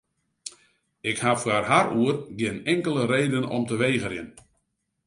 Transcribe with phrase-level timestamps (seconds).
[1.09, 4.29] Ik ha foar har oer gjin inkelde reden om te wegerjen.